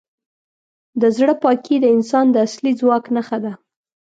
د 1.01 1.03
زړه 1.17 1.33
پاکي 1.43 1.75
د 1.81 1.85
انسان 1.95 2.25
د 2.31 2.35
اصلي 2.45 2.71
ځواک 2.79 3.05
نښه 3.15 3.37
ده. 3.43 3.53